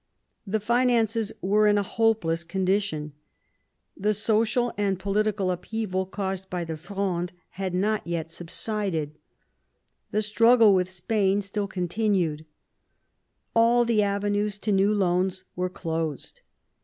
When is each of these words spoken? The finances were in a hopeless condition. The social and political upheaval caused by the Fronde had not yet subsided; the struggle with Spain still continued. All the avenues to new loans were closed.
The 0.47 0.59
finances 0.59 1.31
were 1.41 1.67
in 1.67 1.77
a 1.77 1.83
hopeless 1.83 2.43
condition. 2.43 3.13
The 3.95 4.15
social 4.15 4.73
and 4.75 4.97
political 4.97 5.51
upheaval 5.51 6.07
caused 6.07 6.49
by 6.49 6.63
the 6.63 6.75
Fronde 6.75 7.33
had 7.49 7.75
not 7.75 8.07
yet 8.07 8.31
subsided; 8.31 9.19
the 10.09 10.23
struggle 10.23 10.73
with 10.73 10.89
Spain 10.89 11.43
still 11.43 11.67
continued. 11.67 12.45
All 13.55 13.85
the 13.85 14.01
avenues 14.01 14.57
to 14.63 14.71
new 14.71 14.91
loans 14.91 15.43
were 15.55 15.69
closed. 15.69 16.41